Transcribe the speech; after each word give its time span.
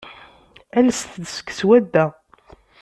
Alset-d 0.77 1.25
seg 1.35 1.47
swadda. 1.57 2.05